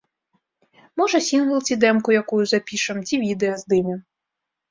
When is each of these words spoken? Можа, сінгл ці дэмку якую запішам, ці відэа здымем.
Можа, 1.01 1.19
сінгл 1.25 1.59
ці 1.67 1.75
дэмку 1.83 2.15
якую 2.21 2.41
запішам, 2.53 2.97
ці 3.09 3.15
відэа 3.25 3.53
здымем. 3.63 3.99